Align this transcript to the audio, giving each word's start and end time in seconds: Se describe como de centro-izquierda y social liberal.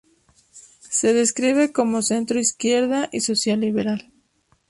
Se 0.97 1.13
describe 1.13 1.71
como 1.71 1.97
de 1.97 2.03
centro-izquierda 2.07 3.07
y 3.11 3.19
social 3.19 3.59
liberal. 3.59 4.11